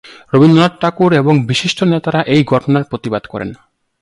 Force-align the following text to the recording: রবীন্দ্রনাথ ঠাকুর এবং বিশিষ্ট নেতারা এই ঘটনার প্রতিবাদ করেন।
রবীন্দ্রনাথ 0.33 0.73
ঠাকুর 0.81 1.11
এবং 1.13 1.33
বিশিষ্ট 1.47 1.79
নেতারা 1.83 2.21
এই 2.25 2.41
ঘটনার 2.43 2.83
প্রতিবাদ 2.83 3.23
করেন। 3.25 3.49